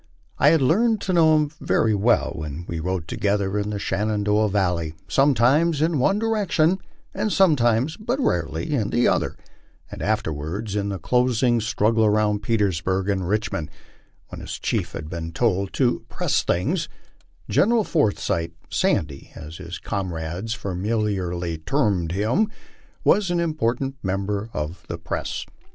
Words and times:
I 0.39 0.49
had 0.49 0.63
learned 0.63 0.99
to 1.01 1.13
know 1.13 1.35
him 1.37 1.51
well 1.61 2.31
when 2.33 2.65
we 2.67 2.79
rode 2.79 3.07
together 3.07 3.59
in 3.59 3.69
the 3.69 3.77
Shenandoah 3.77 4.49
valley, 4.49 4.95
some 5.07 5.35
times 5.35 5.79
in 5.79 5.99
one 5.99 6.17
direction 6.17 6.79
and 7.13 7.31
sometimes, 7.31 7.97
but 7.97 8.19
rarely, 8.19 8.73
in 8.73 8.89
the 8.89 9.07
other; 9.07 9.37
and 9.91 10.01
afterwards, 10.01 10.75
in 10.75 10.89
the 10.89 10.97
closing 10.97 11.59
struggle 11.61 12.03
around 12.03 12.41
Petersburg 12.41 13.09
and 13.09 13.27
Richmond, 13.29 13.69
when 14.29 14.41
his 14.41 14.57
chief 14.57 14.93
had 14.93 15.07
been 15.07 15.33
told 15.33 15.71
to 15.73 15.99
"press 16.09 16.41
things," 16.41 16.89
General 17.47 17.83
Forsyth, 17.83 18.53
"Sandy" 18.71 19.31
as 19.35 19.57
his 19.57 19.77
comrades 19.77 20.57
famil 20.57 21.03
iarly 21.13 21.63
termed 21.63 22.13
him, 22.13 22.49
was 23.03 23.29
an 23.29 23.39
important 23.39 23.97
member 24.01 24.49
of 24.51 24.83
the" 24.87 24.97
press." 25.07 25.45